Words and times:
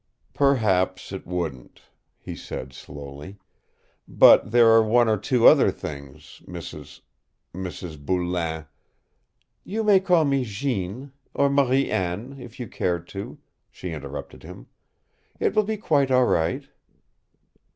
"Perhaps 0.33 1.11
it 1.11 1.27
wouldn't," 1.27 1.83
he 2.17 2.35
said 2.35 2.73
slowly. 2.73 3.37
"But 4.07 4.49
there 4.49 4.69
are 4.71 4.81
one 4.81 5.07
or 5.07 5.15
two 5.19 5.45
other 5.47 5.69
things, 5.69 6.41
Mrs. 6.47 7.01
Mrs. 7.53 8.03
Boulain" 8.03 8.65
"You 9.73 9.83
may 9.83 9.99
call 9.99 10.25
me 10.25 10.43
Jeanne, 10.43 11.11
or 11.35 11.51
Marie 11.51 11.91
Anne, 11.91 12.37
if 12.41 12.59
you 12.59 12.67
care 12.67 12.97
to," 12.97 13.37
she 13.69 13.91
interrupted 13.91 14.41
him. 14.41 14.65
"It 15.39 15.53
will 15.55 15.65
be 15.65 15.77
quite 15.77 16.09
all 16.09 16.25
right." 16.25 16.67